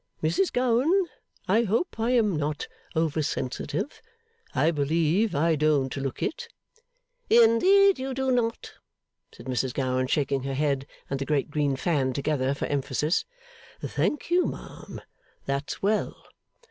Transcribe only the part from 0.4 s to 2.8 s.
Gowan, I hope I am not